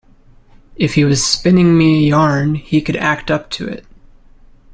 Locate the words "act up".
2.95-3.51